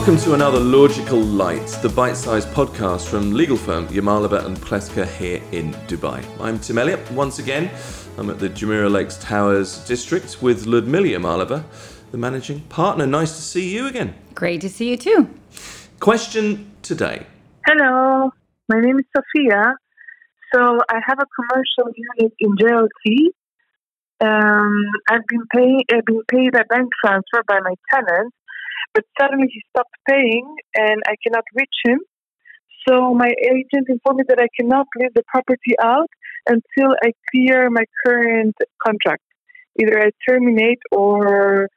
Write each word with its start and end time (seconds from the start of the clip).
Welcome 0.00 0.16
to 0.20 0.32
another 0.32 0.58
Logical 0.60 1.20
Light, 1.20 1.66
the 1.82 1.90
bite 1.90 2.16
sized 2.16 2.48
podcast 2.48 3.06
from 3.06 3.34
legal 3.34 3.58
firm 3.58 3.86
Yamalaba 3.88 4.46
and 4.46 4.56
Plesker 4.56 5.06
here 5.06 5.42
in 5.52 5.74
Dubai. 5.88 6.24
I'm 6.40 6.58
Tim 6.58 6.78
Elliott. 6.78 7.10
Once 7.10 7.38
again, 7.38 7.70
I'm 8.16 8.30
at 8.30 8.38
the 8.38 8.48
Jumeirah 8.48 8.90
Lakes 8.90 9.18
Towers 9.18 9.86
district 9.86 10.40
with 10.40 10.64
Ludmila 10.64 11.06
Yamalaba, 11.06 11.64
the 12.12 12.16
managing 12.16 12.60
partner. 12.70 13.06
Nice 13.06 13.36
to 13.36 13.42
see 13.42 13.74
you 13.74 13.88
again. 13.88 14.14
Great 14.34 14.62
to 14.62 14.70
see 14.70 14.88
you 14.88 14.96
too. 14.96 15.28
Question 16.00 16.72
today. 16.80 17.26
Hello, 17.66 18.32
my 18.70 18.80
name 18.80 19.00
is 19.00 19.04
Sophia. 19.14 19.74
So 20.54 20.78
I 20.88 20.98
have 21.06 21.18
a 21.18 21.26
commercial 21.36 21.92
unit 21.94 22.32
in 22.38 22.56
JLT. 22.56 23.26
Um, 24.22 24.82
I've 25.10 25.26
been 25.26 25.44
paying, 25.54 25.84
I've 25.92 26.06
been 26.06 26.22
paid 26.26 26.54
a 26.54 26.64
bank 26.64 26.88
transfer 27.04 27.42
by 27.46 27.60
my 27.60 27.74
tenant, 27.92 28.32
but 28.94 29.04
suddenly 29.20 29.48
he 29.50 29.62
stopped 29.70 29.94
paying 30.08 30.54
and 30.74 31.02
I 31.06 31.14
cannot 31.24 31.44
reach 31.54 31.76
him. 31.84 32.00
So 32.88 33.14
my 33.14 33.30
agent 33.42 33.88
informed 33.88 34.18
me 34.18 34.24
that 34.28 34.40
I 34.40 34.48
cannot 34.58 34.86
leave 34.98 35.14
the 35.14 35.22
property 35.28 35.74
out 35.82 36.08
until 36.46 36.94
I 37.04 37.12
clear 37.30 37.68
my 37.70 37.84
current 38.04 38.56
contract. 38.84 39.22
Either 39.80 40.00
I 40.00 40.10
terminate 40.28 40.80
or 40.90 41.68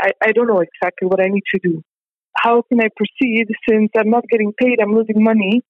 I, 0.00 0.12
I 0.22 0.32
don't 0.32 0.48
know 0.48 0.60
exactly 0.60 1.06
what 1.08 1.20
I 1.20 1.28
need 1.28 1.44
to 1.54 1.60
do. 1.62 1.82
How 2.36 2.62
can 2.62 2.80
I 2.80 2.88
proceed 2.96 3.46
since 3.68 3.90
I'm 3.96 4.10
not 4.10 4.24
getting 4.30 4.52
paid, 4.58 4.80
I'm 4.80 4.94
losing 4.94 5.22
money? 5.22 5.62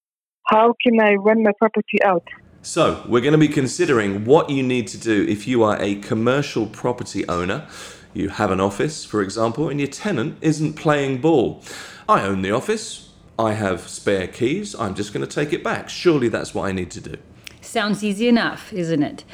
How 0.46 0.74
can 0.82 1.00
I 1.00 1.14
run 1.14 1.42
my 1.42 1.52
property 1.58 2.02
out? 2.04 2.24
So, 2.62 3.04
we're 3.08 3.20
going 3.20 3.32
to 3.32 3.38
be 3.38 3.48
considering 3.48 4.24
what 4.24 4.50
you 4.50 4.62
need 4.62 4.88
to 4.88 4.98
do 4.98 5.24
if 5.28 5.46
you 5.46 5.62
are 5.62 5.80
a 5.80 5.96
commercial 5.96 6.66
property 6.66 7.28
owner. 7.28 7.68
You 8.16 8.30
have 8.30 8.50
an 8.50 8.60
office, 8.60 9.04
for 9.04 9.20
example, 9.20 9.68
and 9.68 9.78
your 9.78 9.90
tenant 9.90 10.38
isn't 10.40 10.72
playing 10.72 11.20
ball. 11.20 11.62
I 12.08 12.22
own 12.22 12.40
the 12.40 12.50
office, 12.50 13.10
I 13.38 13.52
have 13.52 13.88
spare 13.88 14.26
keys, 14.26 14.74
I'm 14.74 14.94
just 14.94 15.12
going 15.12 15.20
to 15.20 15.30
take 15.30 15.52
it 15.52 15.62
back. 15.62 15.90
Surely 15.90 16.30
that's 16.30 16.54
what 16.54 16.66
I 16.66 16.72
need 16.72 16.90
to 16.92 17.00
do. 17.02 17.16
Sounds 17.60 18.02
easy 18.02 18.26
enough, 18.26 18.72
isn't 18.72 19.02
it? 19.02 19.24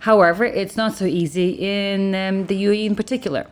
However, 0.00 0.46
it's 0.46 0.74
not 0.74 0.94
so 0.94 1.04
easy 1.04 1.50
in 1.50 2.14
um, 2.14 2.46
the 2.46 2.64
UAE 2.64 2.86
in 2.86 2.96
particular. 2.96 3.46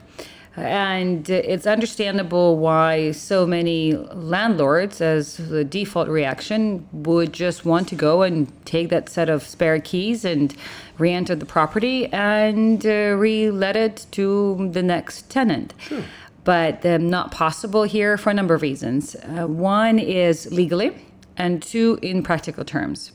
And 0.58 1.28
it's 1.30 1.66
understandable 1.66 2.58
why 2.58 3.12
so 3.12 3.46
many 3.46 3.94
landlords, 3.94 5.00
as 5.00 5.36
the 5.36 5.64
default 5.64 6.08
reaction, 6.08 6.86
would 6.92 7.32
just 7.32 7.64
want 7.64 7.88
to 7.88 7.94
go 7.94 8.22
and 8.22 8.52
take 8.64 8.88
that 8.90 9.08
set 9.08 9.28
of 9.28 9.42
spare 9.42 9.80
keys 9.80 10.24
and 10.24 10.54
re 10.98 11.12
enter 11.12 11.34
the 11.34 11.46
property 11.46 12.06
and 12.12 12.84
uh, 12.84 13.14
re 13.16 13.50
let 13.50 13.76
it 13.76 14.06
to 14.12 14.68
the 14.72 14.82
next 14.82 15.30
tenant. 15.30 15.74
Sure. 15.78 16.02
But 16.44 16.84
um, 16.84 17.08
not 17.08 17.30
possible 17.30 17.82
here 17.82 18.16
for 18.16 18.30
a 18.30 18.34
number 18.34 18.54
of 18.54 18.62
reasons. 18.62 19.14
Uh, 19.16 19.46
one 19.46 19.98
is 19.98 20.50
legally, 20.52 20.96
and 21.36 21.62
two, 21.62 21.98
in 22.02 22.22
practical 22.22 22.64
terms. 22.64 23.12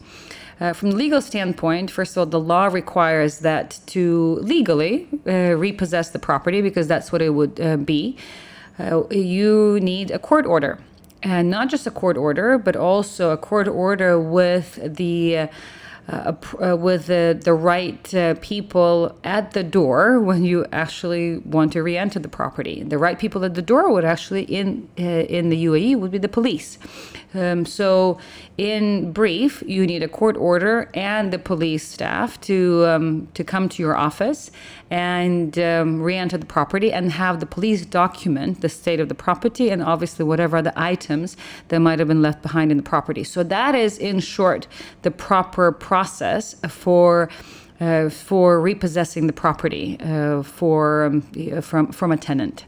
Uh, 0.59 0.71
from 0.71 0.91
the 0.91 0.95
legal 0.95 1.21
standpoint, 1.21 1.89
first 1.89 2.13
of 2.13 2.17
all, 2.19 2.25
the 2.25 2.39
law 2.39 2.67
requires 2.67 3.39
that 3.39 3.79
to 3.87 4.35
legally 4.41 5.07
uh, 5.27 5.55
repossess 5.55 6.09
the 6.11 6.19
property, 6.19 6.61
because 6.61 6.87
that's 6.87 7.11
what 7.11 7.21
it 7.21 7.31
would 7.31 7.59
uh, 7.59 7.77
be, 7.77 8.17
uh, 8.79 9.03
you 9.09 9.79
need 9.81 10.11
a 10.11 10.19
court 10.19 10.45
order. 10.45 10.79
And 11.21 11.49
not 11.49 11.69
just 11.69 11.87
a 11.87 11.91
court 11.91 12.17
order, 12.17 12.57
but 12.57 12.75
also 12.75 13.31
a 13.31 13.37
court 13.37 13.67
order 13.67 14.19
with 14.19 14.79
the 14.95 15.49
uh, 16.09 16.33
uh, 16.61 16.75
with 16.75 17.07
the, 17.07 17.39
the 17.45 17.53
right 17.53 18.13
uh, 18.13 18.35
people 18.41 19.17
at 19.23 19.51
the 19.51 19.63
door 19.63 20.19
when 20.19 20.43
you 20.43 20.65
actually 20.73 21.37
want 21.37 21.71
to 21.71 21.81
re-enter 21.81 22.19
the 22.19 22.27
property. 22.27 22.83
The 22.83 22.97
right 22.97 23.17
people 23.17 23.45
at 23.45 23.53
the 23.53 23.61
door 23.61 23.89
would 23.89 24.03
actually 24.03 24.43
in 24.43 24.89
uh, 24.99 25.01
in 25.01 25.47
the 25.47 25.65
UAE 25.65 25.97
would 25.97 26.11
be 26.11 26.17
the 26.17 26.27
police. 26.27 26.77
Um, 27.33 27.65
so, 27.65 28.19
in 28.57 29.11
brief, 29.11 29.63
you 29.65 29.87
need 29.87 30.03
a 30.03 30.07
court 30.07 30.37
order 30.37 30.89
and 30.93 31.33
the 31.33 31.39
police 31.39 31.87
staff 31.87 32.39
to 32.41 32.85
um, 32.85 33.27
to 33.33 33.43
come 33.43 33.69
to 33.69 33.81
your 33.81 33.95
office 33.95 34.51
and 34.91 35.57
um, 35.57 36.01
re-enter 36.03 36.37
the 36.37 36.45
property 36.45 36.93
and 36.93 37.13
have 37.13 37.39
the 37.39 37.47
police 37.47 37.83
document 37.83 38.61
the 38.61 38.69
state 38.69 38.99
of 38.99 39.09
the 39.09 39.15
property 39.15 39.71
and 39.71 39.81
obviously 39.81 40.23
whatever 40.23 40.57
other 40.57 40.73
items 40.75 41.35
that 41.69 41.79
might 41.79 41.97
have 41.97 42.07
been 42.07 42.21
left 42.21 42.43
behind 42.43 42.69
in 42.69 42.77
the 42.77 42.83
property. 42.83 43.23
So 43.23 43.41
that 43.41 43.73
is, 43.73 43.97
in 43.97 44.19
short, 44.19 44.67
the 45.01 45.09
proper 45.09 45.71
process 45.93 46.55
for. 46.69 47.29
Uh, 47.79 48.07
for 48.09 48.61
repossessing 48.61 49.25
the 49.27 49.33
property 49.33 49.97
uh, 49.99 50.43
for 50.43 51.05
um, 51.05 51.21
from 51.61 51.91
from 51.91 52.11
a 52.11 52.17
tenant. 52.17 52.65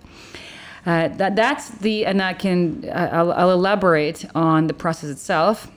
Uh, 0.86 1.08
that 1.19 1.35
that's 1.35 1.69
the 1.85 2.06
and 2.06 2.22
I 2.22 2.34
can 2.34 2.84
I'll, 2.91 3.31
I'll 3.31 3.52
elaborate 3.52 4.25
on 4.34 4.68
the 4.68 4.74
process 4.74 5.09
itself. 5.09 5.68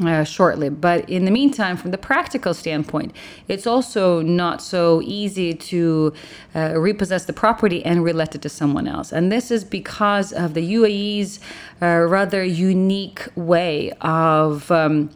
Uh, 0.00 0.24
shortly. 0.24 0.70
But 0.70 1.00
in 1.10 1.26
the 1.26 1.30
meantime, 1.30 1.76
from 1.76 1.90
the 1.90 1.98
practical 1.98 2.54
standpoint, 2.54 3.10
it's 3.48 3.66
also 3.66 4.22
not 4.22 4.62
so 4.62 5.02
easy 5.02 5.52
to 5.72 6.14
uh, 6.54 6.80
repossess 6.88 7.26
the 7.26 7.34
property 7.34 7.84
and 7.84 8.02
relet 8.02 8.34
it 8.34 8.40
to 8.42 8.48
someone 8.48 8.88
else. 8.88 9.12
And 9.12 9.30
this 9.30 9.50
is 9.50 9.62
because 9.62 10.32
of 10.32 10.54
the 10.54 10.64
UAE's 10.78 11.38
uh, 11.82 12.06
rather 12.08 12.42
unique 12.42 13.28
way 13.36 13.92
of. 14.00 14.70
Um, 14.70 15.10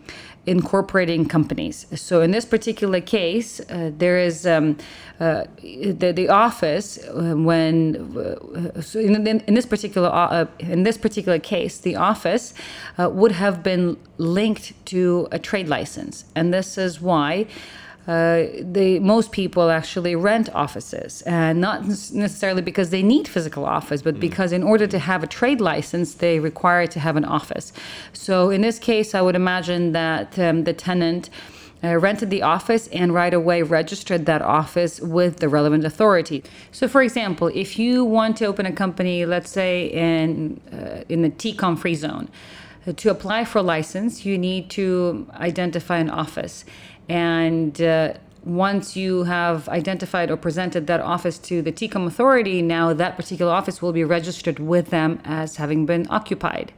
incorporating 0.46 1.26
companies. 1.26 1.86
So 1.94 2.20
in 2.20 2.30
this 2.30 2.44
particular 2.44 3.00
case, 3.00 3.60
uh, 3.60 3.90
there 3.96 4.18
is 4.18 4.46
um, 4.46 4.76
uh, 5.20 5.44
the 5.60 6.12
the 6.14 6.28
office 6.28 6.98
uh, 6.98 7.34
when 7.36 7.96
uh, 8.16 8.80
so 8.80 9.00
in, 9.00 9.26
in, 9.26 9.54
this 9.54 9.66
particular 9.66 10.08
uh, 10.08 10.46
in 10.58 10.82
this 10.82 10.98
particular 10.98 11.38
case, 11.38 11.78
the 11.78 11.96
office 11.96 12.52
uh, 12.98 13.08
would 13.10 13.32
have 13.32 13.62
been 13.62 13.96
linked 14.18 14.72
to 14.86 15.28
a 15.30 15.38
trade 15.38 15.68
license, 15.68 16.24
and 16.34 16.52
this 16.52 16.76
is 16.76 17.00
why 17.00 17.46
uh, 18.06 18.44
the 18.60 18.98
most 19.00 19.32
people 19.32 19.70
actually 19.70 20.14
rent 20.14 20.50
offices, 20.54 21.22
and 21.22 21.58
not 21.60 21.86
necessarily 21.86 22.60
because 22.60 22.90
they 22.90 23.02
need 23.02 23.26
physical 23.26 23.64
office, 23.64 24.02
but 24.02 24.16
mm. 24.16 24.20
because 24.20 24.52
in 24.52 24.62
order 24.62 24.86
to 24.86 24.98
have 24.98 25.22
a 25.22 25.26
trade 25.26 25.60
license, 25.60 26.14
they 26.14 26.38
require 26.38 26.86
to 26.86 27.00
have 27.00 27.16
an 27.16 27.24
office. 27.24 27.72
So 28.12 28.50
in 28.50 28.60
this 28.60 28.78
case, 28.78 29.14
I 29.14 29.22
would 29.22 29.36
imagine 29.36 29.92
that 29.92 30.38
um, 30.38 30.64
the 30.64 30.72
tenant. 30.72 31.30
Uh, 31.82 31.98
rented 31.98 32.30
the 32.30 32.40
office 32.40 32.86
and 32.94 33.12
right 33.12 33.34
away 33.34 33.60
registered 33.60 34.24
that 34.24 34.40
office 34.40 35.00
with 35.00 35.40
the 35.40 35.50
relevant 35.50 35.84
authority. 35.84 36.42
So, 36.72 36.88
for 36.88 37.02
example, 37.02 37.48
if 37.48 37.78
you 37.78 38.06
want 38.06 38.38
to 38.38 38.46
open 38.46 38.64
a 38.64 38.72
company, 38.72 39.26
let's 39.26 39.50
say 39.50 39.88
in 39.88 40.62
uh, 40.72 41.04
in 41.10 41.20
the 41.20 41.28
TECOM 41.28 41.78
free 41.78 41.94
zone, 41.94 42.30
uh, 42.86 42.92
to 42.92 43.10
apply 43.10 43.44
for 43.44 43.58
a 43.58 43.62
license, 43.62 44.24
you 44.24 44.38
need 44.38 44.70
to 44.70 45.26
identify 45.34 45.98
an 45.98 46.08
office. 46.08 46.64
And 47.08 47.80
uh, 47.80 48.14
once 48.44 48.96
you 48.96 49.24
have 49.24 49.68
identified 49.68 50.30
or 50.30 50.36
presented 50.36 50.86
that 50.86 51.00
office 51.00 51.38
to 51.38 51.62
the 51.62 51.72
TECOM 51.72 52.06
authority, 52.06 52.62
now 52.62 52.92
that 52.92 53.16
particular 53.16 53.52
office 53.52 53.80
will 53.80 53.92
be 53.92 54.04
registered 54.04 54.58
with 54.58 54.90
them 54.90 55.20
as 55.24 55.56
having 55.56 55.86
been 55.86 56.06
occupied. 56.10 56.72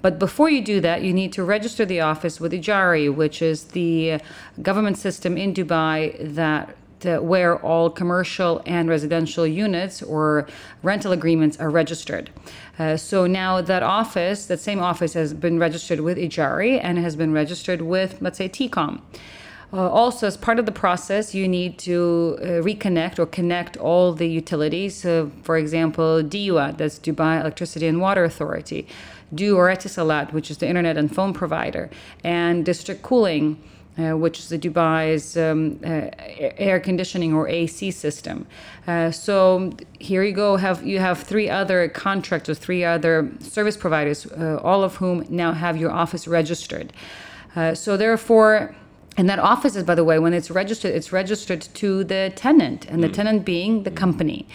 But 0.00 0.18
before 0.18 0.48
you 0.48 0.62
do 0.62 0.80
that, 0.80 1.02
you 1.02 1.12
need 1.12 1.32
to 1.32 1.42
register 1.42 1.84
the 1.84 2.00
office 2.00 2.40
with 2.40 2.52
Ejari, 2.52 3.12
which 3.12 3.42
is 3.42 3.64
the 3.64 4.20
government 4.62 4.96
system 4.96 5.36
in 5.36 5.52
Dubai 5.52 6.34
that 6.34 6.76
uh, 7.04 7.18
where 7.18 7.58
all 7.58 7.90
commercial 7.90 8.60
and 8.66 8.88
residential 8.88 9.46
units 9.46 10.02
or 10.02 10.48
rental 10.82 11.12
agreements 11.12 11.56
are 11.60 11.70
registered. 11.70 12.28
Uh, 12.78 12.96
so 12.96 13.26
now 13.26 13.60
that 13.60 13.84
office, 13.84 14.46
that 14.46 14.58
same 14.58 14.80
office 14.80 15.12
has 15.14 15.32
been 15.32 15.60
registered 15.60 16.00
with 16.00 16.18
Ejari 16.18 16.80
and 16.82 16.98
has 16.98 17.14
been 17.14 17.32
registered 17.32 17.82
with, 17.82 18.20
let's 18.20 18.38
say, 18.38 18.48
TECOM. 18.48 19.00
Uh, 19.70 19.88
also, 19.90 20.26
as 20.26 20.36
part 20.36 20.58
of 20.58 20.64
the 20.64 20.72
process, 20.72 21.34
you 21.34 21.46
need 21.46 21.78
to 21.78 22.38
uh, 22.40 22.44
reconnect 22.64 23.18
or 23.18 23.26
connect 23.26 23.76
all 23.76 24.14
the 24.14 24.26
utilities. 24.26 24.96
So, 24.96 25.30
for 25.42 25.58
example, 25.58 26.22
DEWA, 26.22 26.76
that's 26.78 26.98
Dubai 26.98 27.40
Electricity 27.40 27.86
and 27.86 28.00
Water 28.00 28.24
Authority, 28.24 28.86
Du 29.34 29.56
Etisalat, 29.56 30.32
which 30.32 30.50
is 30.50 30.58
the 30.58 30.66
internet 30.66 30.96
and 30.96 31.14
phone 31.14 31.34
provider, 31.34 31.90
and 32.24 32.64
District 32.64 33.02
Cooling. 33.02 33.58
Uh, 33.98 34.16
which 34.16 34.38
is 34.38 34.48
the 34.48 34.56
Dubai's 34.56 35.36
um, 35.36 35.80
uh, 35.84 36.10
air 36.56 36.78
conditioning 36.78 37.34
or 37.34 37.48
AC 37.48 37.90
system. 37.90 38.46
Uh, 38.86 39.10
so 39.10 39.72
here 39.98 40.22
you 40.22 40.30
go. 40.30 40.54
Have 40.54 40.86
you 40.86 41.00
have 41.00 41.20
three 41.20 41.50
other 41.50 41.88
contractors, 41.88 42.60
three 42.60 42.84
other 42.84 43.28
service 43.40 43.76
providers, 43.76 44.24
uh, 44.26 44.60
all 44.62 44.84
of 44.84 44.94
whom 44.94 45.26
now 45.28 45.52
have 45.52 45.76
your 45.76 45.90
office 45.90 46.28
registered. 46.28 46.92
Uh, 47.56 47.74
so 47.74 47.96
therefore 47.96 48.72
and 49.18 49.28
that 49.28 49.40
office 49.40 49.74
is, 49.76 49.82
by 49.82 49.96
the 49.96 50.04
way, 50.04 50.18
when 50.18 50.32
it's 50.32 50.50
registered, 50.50 50.94
it's 50.94 51.12
registered 51.12 51.60
to 51.60 52.04
the 52.04 52.32
tenant, 52.36 52.86
and 52.86 53.02
the 53.02 53.08
mm. 53.08 53.12
tenant 53.12 53.44
being 53.44 53.82
the 53.82 53.90
company. 53.90 54.46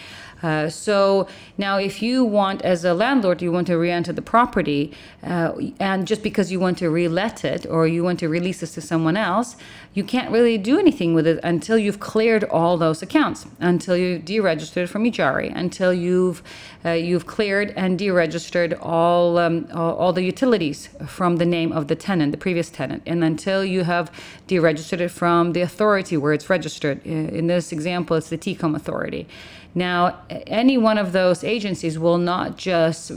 Uh, 0.41 0.69
so 0.69 1.27
now, 1.57 1.77
if 1.77 2.01
you 2.01 2.23
want, 2.23 2.61
as 2.63 2.83
a 2.83 2.93
landlord, 2.93 3.41
you 3.41 3.51
want 3.51 3.67
to 3.67 3.77
re-enter 3.77 4.11
the 4.11 4.21
property, 4.21 4.93
uh, 5.23 5.53
and 5.79 6.05
just 6.05 6.21
because 6.21 6.51
you 6.51 6.59
want 6.59 6.77
to 6.77 6.89
re-let 6.89 7.45
it 7.45 7.65
or 7.69 7.87
you 7.87 8.03
want 8.03 8.19
to 8.19 8.27
release 8.27 8.59
this 8.59 8.73
to 8.73 8.81
someone 8.81 9.15
else, 9.15 9.55
you 9.93 10.03
can't 10.03 10.31
really 10.31 10.57
do 10.57 10.77
anything 10.79 11.13
with 11.13 11.27
it 11.27 11.39
until 11.43 11.77
you've 11.77 11.99
cleared 11.99 12.43
all 12.45 12.77
those 12.77 13.01
accounts, 13.01 13.45
until 13.59 13.95
you 13.95 14.19
deregistered 14.19 14.89
from 14.89 15.03
Ejari, 15.05 15.51
until 15.55 15.93
you've 15.93 16.43
you've 16.91 17.25
cleared 17.25 17.73
and 17.75 17.99
deregistered 17.99 18.77
all, 18.81 19.37
um, 19.37 19.67
all 19.73 19.93
all 19.95 20.13
the 20.13 20.23
utilities 20.23 20.89
from 21.07 21.37
the 21.37 21.45
name 21.45 21.71
of 21.71 21.87
the 21.87 21.95
tenant, 21.95 22.31
the 22.31 22.37
previous 22.37 22.69
tenant, 22.69 23.01
and 23.05 23.23
until 23.23 23.63
you 23.63 23.83
have 23.83 24.11
deregistered 24.47 24.99
it 24.99 25.09
from 25.09 25.53
the 25.53 25.61
authority 25.61 26.17
where 26.17 26.33
it's 26.33 26.49
registered. 26.49 26.99
Uh, 27.05 27.39
In 27.39 27.47
this 27.47 27.71
example, 27.71 28.17
it's 28.17 28.29
the 28.29 28.37
TECOM 28.37 28.75
authority. 28.75 29.27
Now, 29.75 30.19
any 30.29 30.77
one 30.77 30.97
of 30.99 31.13
those 31.13 31.43
agencies 31.43 31.97
will 31.97 32.19
not 32.19 32.57
just 32.57 33.09
uh, 33.09 33.15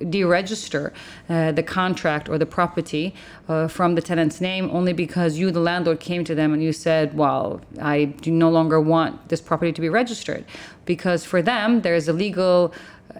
deregister 0.00 0.92
uh, 1.28 1.52
the 1.52 1.62
contract 1.62 2.28
or 2.28 2.38
the 2.38 2.46
property 2.46 3.14
uh, 3.48 3.68
from 3.68 3.96
the 3.96 4.00
tenant's 4.00 4.40
name 4.40 4.70
only 4.72 4.94
because 4.94 5.36
you, 5.38 5.50
the 5.50 5.60
landlord, 5.60 6.00
came 6.00 6.24
to 6.24 6.34
them 6.34 6.54
and 6.54 6.62
you 6.62 6.72
said, 6.72 7.14
Well, 7.14 7.60
I 7.80 8.06
do 8.06 8.30
no 8.30 8.48
longer 8.48 8.80
want 8.80 9.28
this 9.28 9.42
property 9.42 9.72
to 9.72 9.80
be 9.80 9.90
registered. 9.90 10.44
Because 10.84 11.24
for 11.24 11.42
them, 11.42 11.82
there's 11.82 12.08
a 12.08 12.12
legal 12.12 12.72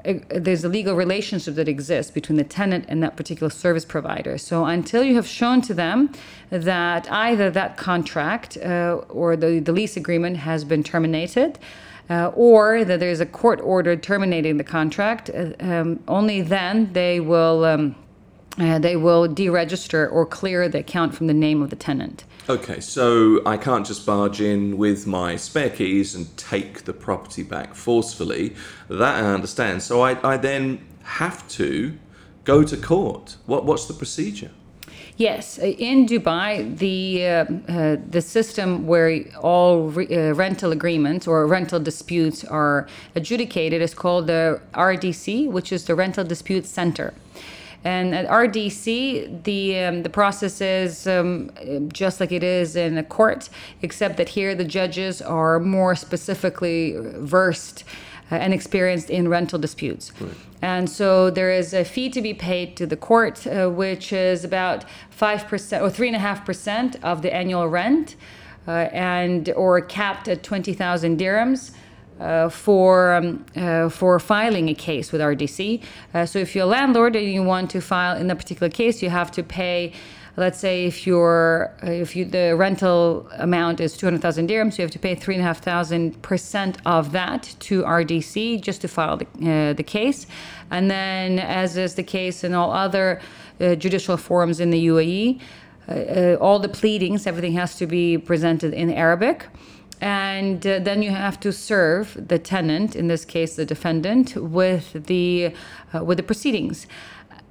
uh, 0.05 0.15
there's 0.29 0.65
a 0.65 0.69
legal 0.69 0.95
relationship 0.95 1.55
that 1.57 1.69
exists 1.69 2.13
between 2.13 2.39
the 2.39 2.45
tenant 2.45 2.85
and 2.89 3.03
that 3.03 3.17
particular 3.17 3.51
service 3.51 3.85
provider. 3.85 4.39
So 4.39 4.65
until 4.65 5.03
you 5.03 5.17
have 5.17 5.27
shown 5.27 5.61
to 5.63 5.75
them 5.75 6.13
that 6.51 7.11
either 7.11 7.51
that 7.51 7.77
contract 7.77 8.57
uh, 8.59 9.01
or 9.09 9.37
the, 9.37 9.59
the 9.59 9.73
lease 9.73 9.97
agreement 9.97 10.37
has 10.39 10.65
been 10.65 10.85
terminated, 10.85 11.59
uh, 12.09 12.33
or 12.35 12.85
that 12.85 13.01
there's 13.01 13.21
a 13.21 13.27
court 13.27 13.61
order 13.63 13.97
terminating 13.97 14.57
the 14.57 14.65
contract, 14.65 15.31
uh, 15.31 15.53
um, 15.61 16.01
only 16.09 16.41
then 16.41 16.93
they 16.93 17.21
will 17.21 17.65
um, 17.65 17.95
uh, 18.59 18.79
they 18.79 18.97
will 18.97 19.29
deregister 19.29 20.11
or 20.11 20.27
clear 20.27 20.69
the 20.69 20.79
account 20.79 21.15
from 21.15 21.27
the 21.27 21.35
name 21.35 21.63
of 21.63 21.71
the 21.71 21.77
tenant. 21.77 22.25
Okay, 22.49 22.81
so 22.81 23.41
I 23.47 23.57
can't 23.57 23.87
just 23.87 24.05
barge 24.05 24.41
in 24.41 24.77
with 24.77 25.07
my 25.07 25.37
spare 25.37 25.71
keys 25.71 26.15
and 26.15 26.37
take 26.37 26.85
the 26.85 26.93
property 26.93 27.43
back 27.43 27.75
forcefully. 27.75 28.57
That 28.89 29.23
I 29.23 29.29
understand. 29.33 29.83
So 29.83 30.03
I, 30.03 30.19
I 30.29 30.37
then 30.37 30.85
have 31.05 31.47
to 31.51 31.97
go 32.45 32.65
to 32.65 32.77
court. 32.77 33.37
What, 33.47 33.65
what's 33.67 33.87
the 33.87 33.95
procedure? 33.95 34.51
Yes, 35.17 35.59
uh, 35.59 35.67
in 35.67 36.07
Dubai, 36.07 36.79
the 36.79 37.27
uh, 37.27 37.45
uh, 37.69 37.97
the 38.09 38.23
system 38.23 38.87
where 38.87 39.23
all 39.39 39.89
re- 39.89 40.09
uh, 40.09 40.33
rental 40.35 40.73
agreements 40.73 41.27
or 41.27 41.47
rental 41.47 41.79
disputes 41.79 42.43
are 42.45 42.89
adjudicated 43.15 43.83
is 43.83 43.93
called 43.93 44.29
the 44.29 44.61
RDC, 44.73 45.51
which 45.51 45.73
is 45.73 45.85
the 45.85 45.95
Rental 45.95 46.25
Dispute 46.25 46.65
Center. 46.65 47.13
And 47.85 48.15
at 48.15 48.27
RDC, 48.29 49.45
the 49.45 49.79
um, 49.79 50.03
the 50.03 50.11
process 50.11 50.61
is 50.61 51.07
um, 51.07 51.51
just 51.93 52.21
like 52.21 52.31
it 52.31 52.43
is 52.43 52.77
in 52.77 52.99
a 52.99 53.03
court, 53.03 53.49
except 53.81 54.17
that 54.19 54.29
here 54.29 54.55
the 54.55 54.65
judges 54.65 55.23
are 55.23 55.59
more 55.59 55.95
specifically 55.95 56.97
versed 56.99 57.85
uh, 58.31 58.35
and 58.35 58.53
experienced 58.53 59.09
in 59.09 59.29
rental 59.29 59.59
disputes. 59.59 60.13
And 60.63 60.91
so 60.91 61.31
there 61.31 61.51
is 61.51 61.73
a 61.73 61.85
fee 61.85 62.11
to 62.11 62.21
be 62.21 62.35
paid 62.35 62.77
to 62.77 62.87
the 62.87 62.97
court, 62.97 63.47
uh, 63.47 63.71
which 63.71 64.13
is 64.13 64.45
about 64.45 64.85
five 65.09 65.49
percent 65.49 65.83
or 65.83 65.89
three 65.89 66.07
and 66.07 66.17
a 66.17 66.21
half 66.21 66.45
percent 66.45 66.97
of 67.03 67.23
the 67.23 67.33
annual 67.35 67.67
rent, 67.67 68.15
uh, 68.69 68.89
and 68.93 69.49
or 69.57 69.81
capped 69.81 70.29
at 70.29 70.43
twenty 70.43 70.75
thousand 70.75 71.19
dirhams. 71.19 71.73
Uh, 72.21 72.51
for 72.51 73.15
um, 73.15 73.47
uh, 73.57 73.89
for 73.89 74.19
filing 74.19 74.69
a 74.69 74.75
case 74.75 75.11
with 75.11 75.23
RDC. 75.23 75.83
Uh, 76.13 76.27
so 76.27 76.39
if 76.39 76.55
you're 76.55 76.65
a 76.65 76.67
landlord 76.67 77.17
and 77.17 77.25
you 77.25 77.43
want 77.43 77.71
to 77.71 77.81
file 77.81 78.15
in 78.15 78.31
a 78.31 78.37
particular 78.37 78.69
case, 78.69 79.03
you 79.03 79.09
have 79.09 79.31
to 79.31 79.43
pay. 79.43 79.95
Let's 80.37 80.59
say 80.59 80.85
if 80.85 81.07
your 81.07 81.75
if 81.83 82.15
you 82.15 82.27
the 82.27 82.55
rental 82.57 83.27
amount 83.39 83.81
is 83.81 83.97
two 83.97 84.05
hundred 84.05 84.21
thousand 84.21 84.51
dirhams, 84.51 84.77
you 84.77 84.83
have 84.83 84.91
to 84.91 84.99
pay 84.99 85.15
three 85.15 85.35
and 85.35 85.43
a 85.43 85.47
half 85.47 85.61
thousand 85.63 86.21
percent 86.21 86.77
of 86.85 87.13
that 87.13 87.57
to 87.61 87.85
RDC 87.85 88.61
just 88.61 88.83
to 88.83 88.89
file 88.89 89.17
the 89.17 89.27
uh, 89.51 89.73
the 89.73 89.83
case, 89.83 90.27
and 90.71 90.91
then 90.91 91.39
as 91.39 91.79
is 91.79 91.95
the 91.95 92.03
case 92.03 92.45
in 92.45 92.53
all 92.53 92.71
other 92.71 93.19
uh, 93.63 93.75
judicial 93.77 94.19
forums 94.19 94.61
in 94.61 94.69
the 94.69 94.89
UAE, 94.89 95.41
uh, 95.89 96.35
all 96.35 96.59
the 96.59 96.69
pleadings, 96.69 97.27
everything 97.27 97.55
has 97.55 97.77
to 97.77 97.87
be 97.87 98.19
presented 98.19 98.75
in 98.75 98.91
Arabic 98.91 99.47
and 100.01 100.67
uh, 100.67 100.79
then 100.79 101.03
you 101.03 101.11
have 101.11 101.39
to 101.41 101.53
serve 101.53 102.17
the 102.29 102.39
tenant, 102.39 102.97
in 102.97 103.09
this 103.09 103.25
case 103.25 103.57
the 103.57 103.67
defendant, 103.67 104.37
with 104.37 105.07
the 105.07 105.53
uh, 105.95 106.05
with 106.05 106.17
the 106.17 106.23
proceedings. 106.23 106.87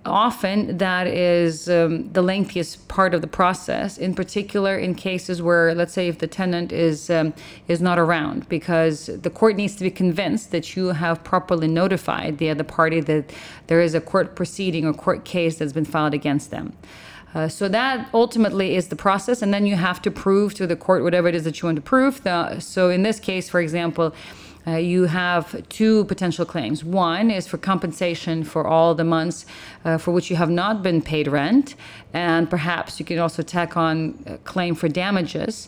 Often 0.06 0.78
that 0.78 1.08
is 1.08 1.70
um, 1.70 2.12
the 2.14 2.22
lengthiest 2.22 2.88
part 2.88 3.14
of 3.14 3.22
the 3.22 3.28
process. 3.28 3.98
In 3.98 4.16
particular, 4.16 4.78
in 4.78 4.96
cases 4.96 5.42
where, 5.42 5.76
let's 5.76 5.94
say, 5.94 6.08
if 6.08 6.20
the 6.20 6.28
tenant 6.28 6.72
is 6.72 7.10
um, 7.10 7.34
is 7.68 7.82
not 7.82 8.00
around, 8.00 8.48
because 8.50 9.08
the 9.08 9.30
court 9.30 9.56
needs 9.56 9.76
to 9.76 9.84
be 9.84 9.92
convinced 9.92 10.52
that 10.52 10.76
you 10.76 10.88
have 10.88 11.24
properly 11.24 11.68
notified 11.68 12.38
the 12.38 12.50
other 12.50 12.64
party 12.64 13.02
that 13.02 13.32
there 13.68 13.82
is 13.82 13.94
a 13.94 14.02
court 14.02 14.36
proceeding 14.36 14.86
or 14.86 14.94
court 14.94 15.26
case 15.26 15.58
that's 15.58 15.74
been 15.74 15.86
filed 15.86 16.14
against 16.14 16.50
them. 16.50 16.74
Uh, 17.36 17.48
so 17.48 17.68
that 17.68 18.10
ultimately 18.14 18.76
is 18.76 18.88
the 18.88 18.96
process, 18.96 19.42
and 19.42 19.54
then 19.54 19.66
you 19.66 19.76
have 19.76 20.02
to 20.02 20.10
prove 20.10 20.54
to 20.56 20.66
the 20.66 20.76
court 20.76 21.04
whatever 21.04 21.28
it 21.28 21.36
is 21.36 21.44
that 21.44 21.62
you 21.62 21.68
want 21.68 21.76
to 21.76 21.82
prove. 21.82 22.24
The, 22.24 22.60
so 22.60 22.90
in 22.90 23.04
this 23.04 23.20
case, 23.20 23.50
for 23.50 23.60
example, 23.60 24.16
uh, 24.68 24.72
you 24.72 25.06
have 25.06 25.68
two 25.70 26.06
potential 26.06 26.46
claims. 26.46 26.84
One 26.84 27.32
is 27.32 27.48
for 27.48 27.58
compensation 27.58 28.44
for 28.44 28.68
all 28.68 28.94
the 28.94 29.04
months 29.04 29.46
uh, 29.86 29.98
for 29.98 30.12
which 30.12 30.30
you 30.30 30.36
have 30.36 30.50
not 30.50 30.84
been 30.84 31.02
paid 31.02 31.28
rent, 31.28 31.76
and 32.14 32.50
perhaps 32.50 33.00
you 33.00 33.06
can 33.06 33.20
also 33.20 33.42
tack 33.42 33.78
on 33.78 34.22
a 34.26 34.38
claim 34.40 34.76
for 34.76 34.88
damages. 34.88 35.68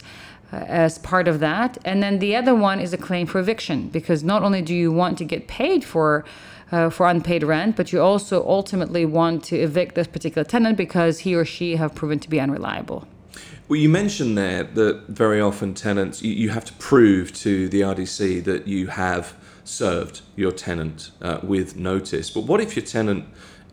Uh, 0.54 0.58
as 0.68 0.98
part 0.98 1.30
of 1.30 1.40
that. 1.40 1.78
And 1.86 2.04
then 2.04 2.20
the 2.20 2.36
other 2.36 2.54
one 2.54 2.82
is 2.82 2.92
a 2.92 2.98
claim 2.98 3.26
for 3.26 3.40
eviction 3.40 3.88
because 3.88 4.22
not 4.22 4.44
only 4.44 4.62
do 4.62 4.76
you 4.76 4.92
want 4.92 5.18
to 5.20 5.24
get 5.24 5.48
paid 5.48 5.86
for 5.86 6.26
uh, 6.72 6.90
for 6.90 7.08
unpaid 7.08 7.44
rent, 7.44 7.76
but 7.76 7.92
you 7.92 8.02
also 8.02 8.46
ultimately 8.48 9.06
want 9.06 9.44
to 9.46 9.58
evict 9.58 9.96
this 9.96 10.08
particular 10.08 10.44
tenant 10.44 10.78
because 10.78 11.20
he 11.20 11.36
or 11.36 11.46
she 11.46 11.76
have 11.76 11.94
proven 11.94 12.20
to 12.20 12.30
be 12.30 12.40
unreliable. 12.40 13.08
Well, 13.68 13.80
you 13.80 13.90
mentioned 13.90 14.38
there 14.38 14.64
that 14.64 15.08
very 15.08 15.40
often 15.40 15.74
tenants, 15.74 16.22
you, 16.22 16.34
you 16.34 16.50
have 16.50 16.66
to 16.66 16.74
prove 16.74 17.34
to 17.36 17.70
the 17.70 17.82
RDC 17.82 18.44
that 18.44 18.68
you 18.68 18.88
have 18.88 19.36
served 19.64 20.22
your 20.36 20.52
tenant 20.52 21.12
uh, 21.22 21.40
with 21.42 21.76
notice. 21.78 22.30
But 22.30 22.42
what 22.42 22.60
if 22.60 22.76
your 22.76 22.86
tenant 22.86 23.26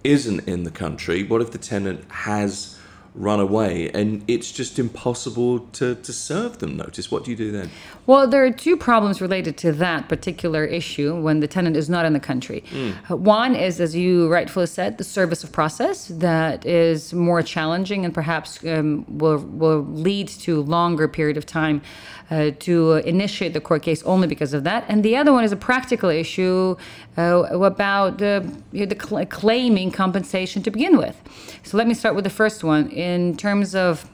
isn't 0.04 0.46
in 0.46 0.62
the 0.62 0.70
country? 0.70 1.24
What 1.24 1.42
if 1.42 1.50
the 1.50 1.58
tenant 1.58 2.04
has 2.10 2.77
run 3.18 3.40
away 3.40 3.90
and 3.90 4.22
it's 4.28 4.52
just 4.52 4.78
impossible 4.78 5.60
to, 5.72 5.96
to 5.96 6.12
serve 6.12 6.58
them 6.58 6.76
notice? 6.76 7.10
What 7.10 7.24
do 7.24 7.30
you 7.30 7.36
do 7.36 7.50
then? 7.50 7.70
Well, 8.06 8.26
there 8.28 8.44
are 8.44 8.50
two 8.50 8.76
problems 8.76 9.20
related 9.20 9.58
to 9.58 9.72
that 9.72 10.08
particular 10.08 10.64
issue 10.64 11.20
when 11.20 11.40
the 11.40 11.48
tenant 11.48 11.76
is 11.76 11.90
not 11.90 12.06
in 12.06 12.12
the 12.12 12.20
country. 12.20 12.62
Uh, 13.10 13.16
One 13.16 13.54
is, 13.54 13.80
as 13.80 13.94
you 13.94 14.28
rightfully 14.28 14.66
said, 14.66 14.98
the 14.98 15.04
service 15.04 15.42
of 15.44 15.52
process 15.52 16.06
that 16.08 16.64
is 16.64 17.12
more 17.12 17.42
challenging 17.42 18.04
and 18.04 18.14
perhaps 18.14 18.64
um, 18.64 19.04
will, 19.08 19.38
will 19.38 19.82
lead 19.82 20.28
to 20.28 20.62
longer 20.62 21.08
period 21.08 21.36
of 21.36 21.44
time 21.44 21.82
uh, 22.30 22.50
to 22.60 22.94
initiate 23.14 23.52
the 23.52 23.60
court 23.60 23.82
case 23.82 24.02
only 24.04 24.28
because 24.28 24.52
of 24.54 24.62
that. 24.64 24.84
And 24.88 25.02
the 25.02 25.16
other 25.16 25.32
one 25.32 25.44
is 25.44 25.52
a 25.52 25.56
practical 25.56 26.10
issue 26.10 26.76
uh, 27.16 27.42
about 27.50 28.20
you 28.20 28.26
know, 28.72 28.86
the 28.86 28.98
cl- 29.00 29.26
claiming 29.26 29.90
compensation 29.90 30.62
to 30.62 30.70
begin 30.70 30.96
with. 30.96 31.16
So 31.62 31.76
let 31.76 31.86
me 31.86 31.94
start 31.94 32.14
with 32.14 32.24
the 32.24 32.30
first 32.30 32.62
one. 32.62 32.90
In 33.14 33.36
terms 33.36 33.74
of 33.74 34.08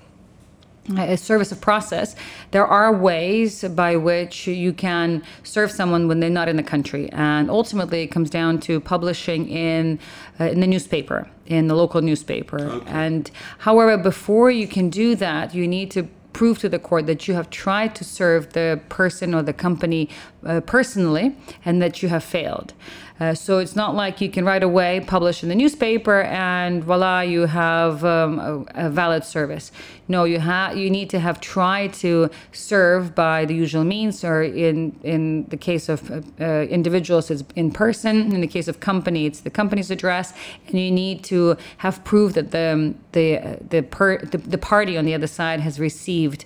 a 0.96 1.16
service 1.16 1.50
of 1.50 1.60
process, 1.60 2.14
there 2.50 2.66
are 2.66 2.92
ways 2.94 3.64
by 3.82 3.96
which 3.96 4.46
you 4.46 4.72
can 4.72 5.22
serve 5.42 5.70
someone 5.70 6.06
when 6.08 6.20
they're 6.20 6.38
not 6.42 6.48
in 6.48 6.56
the 6.56 6.68
country, 6.74 7.10
and 7.12 7.50
ultimately 7.50 8.02
it 8.02 8.08
comes 8.08 8.30
down 8.30 8.60
to 8.60 8.80
publishing 8.80 9.48
in 9.48 9.98
uh, 10.40 10.44
in 10.44 10.60
the 10.60 10.66
newspaper, 10.66 11.26
in 11.46 11.66
the 11.68 11.74
local 11.74 12.02
newspaper. 12.02 12.58
And 12.86 13.30
however, 13.58 13.96
before 13.96 14.50
you 14.50 14.68
can 14.68 14.90
do 14.90 15.16
that, 15.16 15.54
you 15.54 15.66
need 15.66 15.90
to 15.92 16.02
prove 16.34 16.58
to 16.58 16.68
the 16.68 16.78
court 16.78 17.06
that 17.06 17.26
you 17.26 17.34
have 17.34 17.48
tried 17.48 17.94
to 17.94 18.04
serve 18.04 18.52
the 18.52 18.80
person 18.88 19.34
or 19.34 19.42
the 19.42 19.52
company 19.52 20.08
uh, 20.44 20.60
personally 20.60 21.36
and 21.64 21.80
that 21.80 22.02
you 22.02 22.08
have 22.10 22.24
failed. 22.24 22.74
Uh, 23.20 23.32
so 23.32 23.58
it's 23.58 23.76
not 23.76 23.94
like 23.94 24.20
you 24.20 24.28
can 24.28 24.44
right 24.44 24.62
away 24.62 25.00
publish 25.06 25.44
in 25.44 25.48
the 25.48 25.54
newspaper 25.54 26.22
and 26.22 26.82
voila, 26.82 27.20
you 27.20 27.42
have 27.46 28.04
um, 28.04 28.40
a, 28.40 28.86
a 28.86 28.90
valid 28.90 29.24
service. 29.24 29.70
No, 30.08 30.24
you 30.24 30.40
have 30.40 30.76
you 30.76 30.90
need 30.90 31.10
to 31.10 31.20
have 31.20 31.40
tried 31.40 31.94
to 31.94 32.28
serve 32.52 33.14
by 33.14 33.44
the 33.44 33.54
usual 33.54 33.84
means, 33.84 34.24
or 34.24 34.42
in 34.42 34.98
in 35.04 35.46
the 35.48 35.56
case 35.56 35.88
of 35.88 36.10
uh, 36.10 36.22
uh, 36.40 36.62
individuals, 36.64 37.30
it's 37.30 37.44
in 37.54 37.70
person. 37.70 38.34
In 38.34 38.40
the 38.40 38.48
case 38.48 38.66
of 38.66 38.80
company, 38.80 39.26
it's 39.26 39.40
the 39.40 39.50
company's 39.50 39.90
address, 39.90 40.34
and 40.66 40.78
you 40.78 40.90
need 40.90 41.22
to 41.24 41.56
have 41.78 42.02
proof 42.04 42.34
that 42.34 42.50
the 42.50 42.94
the 43.12 43.58
the 43.70 43.82
per, 43.82 44.18
the, 44.18 44.38
the 44.38 44.58
party 44.58 44.98
on 44.98 45.04
the 45.04 45.14
other 45.14 45.28
side 45.28 45.60
has 45.60 45.78
received 45.78 46.44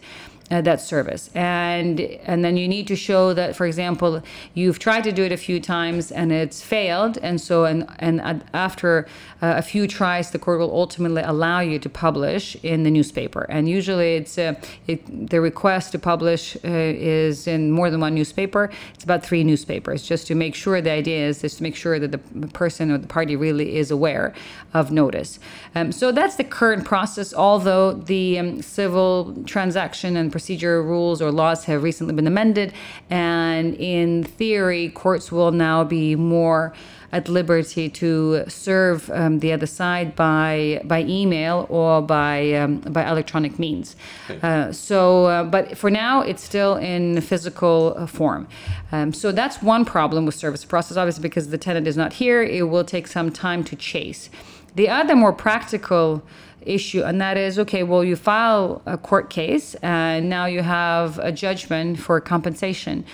uh, 0.50 0.60
that 0.62 0.80
service. 0.80 1.30
And 1.34 2.00
and 2.00 2.44
then 2.44 2.56
you 2.56 2.68
need 2.68 2.86
to 2.88 2.96
show 2.96 3.34
that 3.34 3.56
for 3.56 3.66
example 3.66 4.22
you've 4.54 4.78
tried 4.78 5.04
to 5.04 5.12
do 5.12 5.24
it 5.24 5.32
a 5.32 5.36
few 5.36 5.60
times 5.60 6.12
and 6.12 6.32
it's 6.32 6.62
failed. 6.62 7.18
And 7.22 7.40
so 7.40 7.64
and 7.64 7.88
and 7.98 8.44
after 8.52 9.06
uh, 9.40 9.54
a 9.56 9.62
few 9.62 9.86
tries 9.86 10.30
the 10.30 10.38
court 10.38 10.58
will 10.58 10.74
ultimately 10.74 11.22
allow 11.22 11.60
you 11.60 11.78
to 11.78 11.88
publish 11.88 12.56
in 12.62 12.82
the 12.82 12.90
newspaper. 12.90 13.46
And 13.48 13.68
usually 13.68 14.16
it's 14.16 14.38
uh, 14.38 14.54
it, 14.86 15.30
the 15.30 15.40
request 15.40 15.92
to 15.92 15.98
publish 15.98 16.56
uh, 16.56 16.60
is 16.64 17.46
in 17.46 17.70
more 17.70 17.90
than 17.90 18.00
one 18.00 18.14
newspaper. 18.14 18.70
It's 18.94 19.04
about 19.04 19.24
three 19.24 19.44
newspapers 19.44 20.02
just 20.02 20.26
to 20.28 20.34
make 20.34 20.54
sure 20.54 20.80
the 20.80 20.90
idea 20.90 21.26
is, 21.26 21.44
is 21.44 21.56
to 21.56 21.62
make 21.62 21.76
sure 21.76 21.98
that 21.98 22.12
the 22.12 22.48
person 22.48 22.90
or 22.90 22.98
the 22.98 23.06
party 23.06 23.36
really 23.36 23.76
is 23.76 23.90
aware 23.90 24.34
of 24.74 24.90
notice. 24.90 25.38
Um, 25.74 25.92
so 25.92 26.12
that's 26.12 26.36
the 26.36 26.44
current 26.44 26.84
process 26.84 27.32
although 27.34 27.92
the 27.92 28.38
um, 28.38 28.62
civil 28.62 29.34
transaction 29.44 30.16
and 30.16 30.32
procedure 30.38 30.80
rules 30.82 31.20
or 31.20 31.32
laws 31.32 31.64
have 31.64 31.82
recently 31.82 32.14
been 32.14 32.30
amended, 32.34 32.72
and 33.10 33.74
in 33.74 34.22
theory, 34.22 34.88
courts 35.04 35.32
will 35.32 35.50
now 35.50 35.78
be 35.82 36.14
more 36.14 36.72
at 37.10 37.28
liberty 37.28 37.88
to 37.88 38.44
serve 38.48 39.10
um, 39.10 39.40
the 39.40 39.50
other 39.56 39.66
side 39.66 40.08
by 40.14 40.80
by 40.84 41.00
email 41.20 41.66
or 41.68 42.02
by 42.18 42.52
um, 42.60 42.72
by 42.96 43.02
electronic 43.14 43.58
means. 43.58 43.96
Uh, 44.42 44.70
so, 44.88 44.98
uh, 45.26 45.42
but 45.54 45.76
for 45.76 45.90
now, 45.90 46.14
it's 46.30 46.44
still 46.52 46.74
in 46.76 47.20
physical 47.20 48.06
form. 48.06 48.46
Um, 48.92 49.12
so 49.12 49.32
that's 49.32 49.56
one 49.74 49.84
problem 49.84 50.20
with 50.26 50.36
service 50.44 50.64
process. 50.64 50.96
Obviously, 50.96 51.22
because 51.22 51.46
the 51.48 51.58
tenant 51.58 51.86
is 51.86 51.96
not 51.96 52.12
here, 52.12 52.40
it 52.58 52.64
will 52.72 52.84
take 52.84 53.06
some 53.08 53.28
time 53.32 53.64
to 53.64 53.74
chase. 53.74 54.30
The 54.74 54.88
other 54.88 55.16
more 55.16 55.32
practical 55.32 56.22
issue, 56.62 57.02
and 57.02 57.20
that 57.20 57.36
is 57.36 57.58
okay, 57.58 57.82
well, 57.82 58.04
you 58.04 58.16
file 58.16 58.82
a 58.86 58.98
court 58.98 59.30
case 59.30 59.74
and 59.76 60.28
now 60.28 60.46
you 60.46 60.62
have 60.62 61.18
a 61.18 61.32
judgment 61.32 61.98
for 61.98 62.20
compensation. 62.20 63.04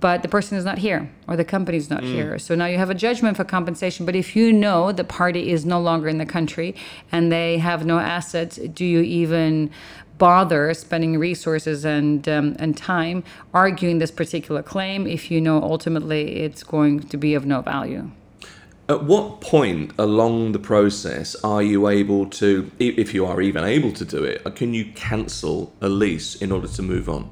But 0.00 0.22
the 0.22 0.28
person 0.28 0.56
is 0.56 0.64
not 0.64 0.78
here, 0.78 1.10
or 1.26 1.36
the 1.36 1.44
company 1.44 1.76
is 1.76 1.90
not 1.90 2.02
mm. 2.02 2.12
here. 2.12 2.38
So 2.38 2.54
now 2.54 2.66
you 2.66 2.78
have 2.78 2.90
a 2.90 2.94
judgment 2.94 3.36
for 3.36 3.44
compensation. 3.44 4.06
But 4.06 4.14
if 4.14 4.36
you 4.36 4.52
know 4.52 4.92
the 4.92 5.02
party 5.02 5.50
is 5.50 5.66
no 5.66 5.80
longer 5.80 6.06
in 6.06 6.18
the 6.18 6.26
country 6.26 6.76
and 7.10 7.32
they 7.32 7.58
have 7.58 7.84
no 7.84 7.98
assets, 7.98 8.56
do 8.56 8.84
you 8.84 9.00
even 9.00 9.70
bother 10.18 10.72
spending 10.74 11.18
resources 11.18 11.84
and 11.84 12.28
um, 12.28 12.56
and 12.58 12.76
time 12.76 13.24
arguing 13.54 13.98
this 13.98 14.10
particular 14.10 14.62
claim 14.62 15.06
if 15.06 15.30
you 15.30 15.40
know 15.40 15.62
ultimately 15.62 16.40
it's 16.40 16.62
going 16.62 17.00
to 17.00 17.16
be 17.16 17.34
of 17.34 17.44
no 17.44 17.60
value? 17.60 18.10
At 18.90 19.04
what 19.04 19.42
point 19.42 19.92
along 19.98 20.52
the 20.52 20.58
process 20.58 21.36
are 21.44 21.62
you 21.62 21.88
able 21.88 22.24
to, 22.30 22.70
if 22.78 23.12
you 23.12 23.26
are 23.26 23.42
even 23.42 23.62
able 23.62 23.92
to 23.92 24.04
do 24.04 24.24
it, 24.24 24.42
can 24.56 24.72
you 24.72 24.86
cancel 24.94 25.74
a 25.82 25.90
lease 25.90 26.36
in 26.36 26.50
order 26.50 26.68
to 26.68 26.82
move 26.82 27.06
on? 27.06 27.28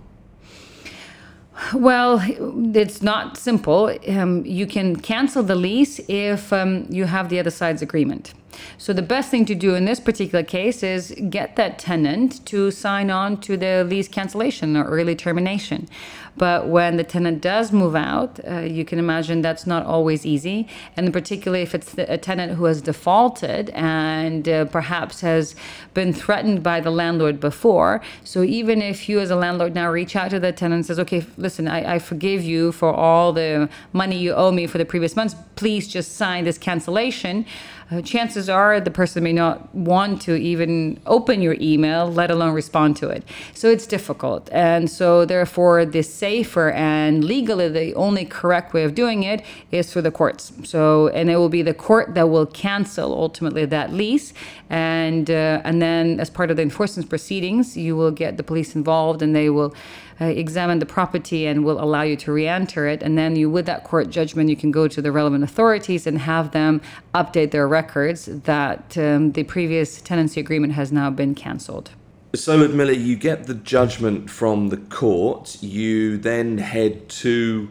Well, 1.73 2.21
it's 2.23 3.01
not 3.01 3.39
simple. 3.39 3.97
Um, 4.07 4.45
you 4.45 4.67
can 4.67 4.97
cancel 4.97 5.43
the 5.43 5.55
lease 5.55 5.99
if 6.09 6.53
um, 6.53 6.87
you 6.91 7.07
have 7.07 7.31
the 7.31 7.41
other 7.41 7.51
side's 7.51 7.81
agreement. 7.81 8.35
So 8.77 8.93
the 8.93 9.03
best 9.03 9.31
thing 9.31 9.47
to 9.47 9.55
do 9.55 9.75
in 9.75 9.87
this 9.87 10.01
particular 10.01 10.45
case 10.45 10.83
is 10.83 11.15
get 11.31 11.57
that 11.57 11.79
tenant 11.79 12.45
to 12.47 12.71
sign 12.71 13.11
on 13.11 13.39
to 13.41 13.57
the 13.57 13.85
lease 13.85 14.09
cancellation 14.09 14.77
or 14.77 14.85
early 14.85 15.17
termination. 15.17 15.89
But 16.37 16.69
when 16.69 16.97
the 16.97 17.05
tenant 17.05 17.40
does 17.40 17.73
move 17.73 17.97
out, 17.97 18.40
uh, 18.47 18.61
you 18.61 18.85
can 18.85 18.99
imagine 18.99 19.43
that's 19.43 19.66
not 19.66 19.87
always 19.87 20.26
easy. 20.26 20.69
And 20.97 21.12
particularly 21.12 21.62
if 21.62 21.75
it's 21.75 21.95
a 21.97 22.19
tenant 22.19 22.52
who 22.52 22.64
has 22.64 22.83
defaulted 22.83 23.71
and 23.71 24.49
uh, 24.49 24.66
perhaps 24.66 25.21
has 25.23 25.55
been 25.95 26.12
threatened 26.12 26.62
by 26.62 26.81
the 26.81 26.90
landlord 26.90 27.40
before. 27.40 28.02
So 28.25 28.43
even 28.43 28.83
if 28.83 29.09
you 29.09 29.21
as 29.21 29.31
a 29.31 29.37
landlord 29.37 29.75
now 29.75 29.90
reach 29.90 30.14
out 30.14 30.31
to 30.31 30.40
the 30.40 30.52
tenant 30.52 30.75
and 30.75 30.87
says, 30.87 30.99
okay, 31.00 31.25
listen, 31.37 31.69
I, 31.69 31.95
I 31.95 31.99
forgive 31.99 32.43
you 32.43 32.73
for 32.73 32.93
all 32.93 33.33
the 33.33 33.69
money 33.93 34.19
you 34.19 34.35
owe 34.35 34.52
me 34.52 34.66
for 34.66 34.78
the 34.78 34.85
previous 34.85 35.16
months, 35.16 35.35
please 35.55 35.88
just 35.88 36.16
sign 36.16 36.45
this 36.45 36.59
cancellation 36.59 37.47
uh, 37.88 38.02
chances 38.02 38.49
are 38.49 38.81
the 38.81 38.90
person 38.90 39.23
may 39.23 39.33
not 39.33 39.73
want 39.75 40.21
to 40.23 40.35
even 40.35 40.99
open 41.07 41.40
your 41.40 41.57
email, 41.61 42.11
let 42.11 42.33
alone 42.33 42.52
respond 42.52 42.97
to 42.97 43.09
it. 43.09 43.23
So 43.55 43.69
it's 43.69 43.87
difficult. 43.87 44.49
And 44.50 44.90
so, 44.90 45.25
therefore, 45.25 45.85
the 45.85 46.00
safer 46.26 46.71
and 46.73 47.25
legally 47.25 47.68
the 47.68 47.95
only 47.95 48.25
correct 48.25 48.75
way 48.75 48.83
of 48.83 48.92
doing 49.02 49.23
it 49.23 49.38
is 49.71 49.85
through 49.88 50.02
the 50.02 50.16
courts. 50.21 50.52
So, 50.64 51.06
and 51.18 51.30
it 51.30 51.37
will 51.37 51.54
be 51.61 51.62
the 51.62 51.78
court 51.88 52.06
that 52.16 52.28
will 52.35 52.47
cancel 52.47 53.09
ultimately 53.26 53.64
that 53.66 53.92
lease. 53.92 54.28
And, 54.68 55.30
uh, 55.30 55.68
and 55.68 55.80
then, 55.80 56.18
as 56.18 56.28
part 56.38 56.50
of 56.50 56.56
the 56.56 56.64
enforcement 56.71 57.09
proceedings, 57.09 57.76
you 57.76 57.95
will 58.00 58.11
get 58.11 58.30
the 58.40 58.42
police 58.42 58.75
involved 58.75 59.23
and 59.23 59.37
they 59.37 59.50
will 59.50 59.73
uh, 60.21 60.25
examine 60.25 60.78
the 60.80 60.90
property 60.99 61.47
and 61.47 61.64
will 61.64 61.80
allow 61.87 62.02
you 62.11 62.16
to 62.25 62.33
re-enter 62.33 62.83
it. 62.88 63.00
And 63.04 63.16
then 63.16 63.37
you, 63.37 63.49
with 63.49 63.66
that 63.66 63.85
court 63.85 64.11
judgment, 64.11 64.50
you 64.50 64.56
can 64.56 64.73
go 64.73 64.88
to 64.88 65.00
the 65.00 65.12
relevant 65.12 65.45
authorities 65.45 66.09
and 66.09 66.18
have 66.18 66.50
them 66.50 66.80
update 67.14 67.52
their 67.52 67.68
records 67.68 68.21
that 68.52 68.99
um, 68.99 69.30
the 69.37 69.45
previous 69.45 70.00
tenancy 70.00 70.40
agreement 70.40 70.73
has 70.73 70.90
now 70.90 71.09
been 71.09 71.37
cancelled. 71.37 71.90
So, 72.37 72.57
Ludmila, 72.57 72.93
you 72.93 73.16
get 73.16 73.47
the 73.47 73.55
judgment 73.55 74.28
from 74.28 74.69
the 74.69 74.76
court. 74.76 75.57
You 75.62 76.19
then 76.19 76.59
head 76.59 77.09
to 77.09 77.69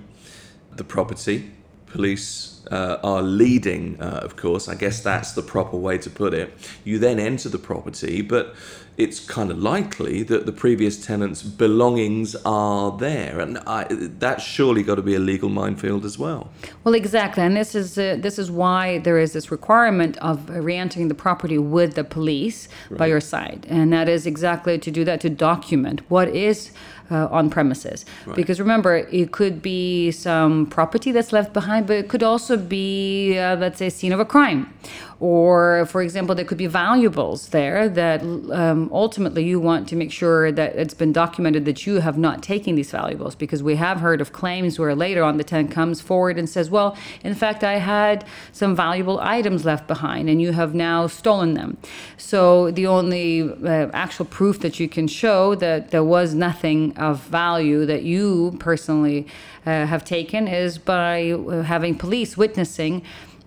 the 0.76 0.84
property. 0.84 1.52
Police 1.86 2.66
uh, 2.72 2.98
are 3.04 3.22
leading, 3.22 4.02
uh, 4.02 4.22
of 4.24 4.36
course. 4.36 4.68
I 4.68 4.74
guess 4.76 5.02
that's 5.02 5.34
the 5.34 5.44
proper 5.44 5.78
way 5.78 6.00
to 6.00 6.10
put 6.10 6.34
it. 6.34 6.52
You 6.84 6.98
then 6.98 7.20
enter 7.20 7.48
the 7.48 7.60
property, 7.60 8.22
but 8.22 8.56
it's 8.98 9.20
kind 9.20 9.52
of 9.52 9.58
likely 9.58 10.24
that 10.24 10.46
the 10.46 10.52
previous 10.52 11.06
tenant's 11.06 11.44
belongings 11.44 12.36
are 12.46 12.98
there, 12.98 13.40
and 13.40 13.58
I, 13.68 13.88
that's 13.90 14.44
surely 14.44 14.84
got 14.84 14.96
to 14.96 15.02
be 15.02 15.16
a 15.16 15.20
legal 15.20 15.50
minefield 15.50 16.06
as 16.06 16.18
well. 16.18 16.50
Well, 16.84 16.96
exactly, 16.96 17.44
and 17.44 17.56
this 17.58 17.76
is 17.76 17.98
uh, 17.98 18.18
this 18.20 18.40
is 18.40 18.50
why 18.50 19.00
there 19.00 19.20
is 19.20 19.34
this 19.34 19.52
requirement 19.52 20.18
of 20.18 20.50
re-entering 20.50 21.10
the 21.10 21.16
property 21.16 21.58
with 21.58 21.96
the 21.96 22.04
police 22.04 22.70
right. 22.90 22.98
by 22.98 23.08
your 23.08 23.22
side, 23.22 23.66
and 23.70 23.92
that 23.92 24.08
is 24.08 24.26
exactly 24.26 24.78
to 24.80 24.92
do 24.92 25.04
that 25.04 25.20
to 25.22 25.30
document 25.30 26.02
what 26.10 26.30
is 26.30 26.72
uh, 27.12 27.28
on 27.28 27.50
premises. 27.50 28.06
Right. 28.26 28.36
Because 28.36 28.60
remember, 28.60 29.08
it 29.12 29.32
could 29.32 29.62
be 29.62 30.12
some 30.12 30.66
property 30.68 31.12
that's 31.12 31.32
left 31.32 31.54
behind, 31.54 31.88
but 31.88 31.98
it 31.98 32.10
could 32.10 32.24
also 32.24 32.58
be, 32.58 33.38
uh, 33.38 33.56
let's 33.58 33.78
say, 33.78 33.88
a 33.88 33.92
scene 33.92 34.14
of 34.14 34.20
a 34.20 34.26
crime. 34.26 34.74
Or, 35.20 35.86
for 35.86 36.02
example, 36.02 36.36
there 36.36 36.44
could 36.44 36.58
be 36.58 36.68
valuables 36.68 37.50
there 37.50 37.88
that 37.88 38.22
um, 38.22 38.90
ultimately 38.92 39.46
you 39.46 39.60
want 39.60 39.88
to 39.90 39.96
make 39.96 40.12
sure 40.12 40.52
that 40.52 40.76
it's 40.76 40.94
been 40.94 41.14
documented 41.14 41.66
that 41.66 41.88
you 41.88 42.02
have 42.02 42.18
not 42.18 42.44
taken 42.44 42.76
these 42.76 42.92
valuables. 42.92 43.36
Because 43.36 43.64
we 43.64 43.76
have 43.78 44.02
heard 44.02 44.20
of 44.20 44.34
claims 44.34 44.78
where 44.78 44.94
later 44.94 45.24
on 45.24 45.38
the 45.38 45.44
tenant 45.44 45.72
comes 45.72 46.02
forward 46.02 46.38
and 46.38 46.50
says, 46.50 46.70
Well, 46.70 46.98
in 47.24 47.34
fact, 47.34 47.64
I 47.64 47.78
had 47.78 48.26
some 48.52 48.76
valuable 48.76 49.20
items 49.22 49.64
left 49.64 49.88
behind 49.88 50.30
and 50.30 50.42
you 50.42 50.52
have 50.52 50.76
now 50.76 51.08
stolen 51.08 51.54
them. 51.54 51.78
So 52.18 52.72
the 52.72 52.88
only 52.88 53.42
uh, 53.42 53.90
actual 53.94 54.26
proof 54.26 54.60
that 54.60 54.80
you 54.80 54.90
can 54.90 55.08
show 55.08 55.56
that 55.56 55.92
there 55.92 56.04
was 56.04 56.34
nothing 56.34 56.96
of 56.98 57.22
value 57.22 57.86
that 57.86 58.04
you 58.04 58.56
personally 58.60 59.28
uh, 59.66 59.86
have 59.86 60.04
taken 60.04 60.48
is 60.48 60.78
by 60.78 61.32
uh, 61.32 61.64
having 61.64 61.96
police 61.96 62.36
witnessing 62.38 63.02